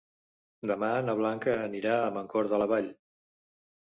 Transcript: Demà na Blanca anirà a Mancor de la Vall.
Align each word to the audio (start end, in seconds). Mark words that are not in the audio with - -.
Demà 0.69 0.87
na 1.09 1.13
Blanca 1.19 1.53
anirà 1.65 1.97
a 1.97 2.07
Mancor 2.15 2.49
de 2.55 2.61
la 2.63 2.69
Vall. 2.73 2.89